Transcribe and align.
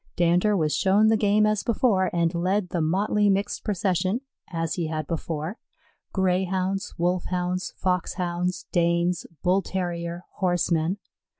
Dander 0.15 0.57
was 0.57 0.75
shown 0.75 1.09
the 1.09 1.15
game 1.15 1.45
as 1.45 1.61
before 1.61 2.09
and 2.11 2.33
led 2.33 2.69
the 2.69 2.81
motley 2.81 3.29
mixed 3.29 3.63
procession 3.63 4.21
as 4.49 4.73
he 4.73 4.87
had 4.87 5.05
before 5.05 5.59
Greyhounds, 6.11 6.95
Wolfhounds, 6.97 7.75
Foxhounds, 7.77 8.65
Danes, 8.71 9.27
Bull 9.43 9.61
terrier, 9.61 10.23
horsemen. 10.37 10.97